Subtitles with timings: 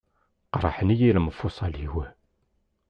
[0.51, 1.95] Qerrḥen-iyi lemfuṣal-iw.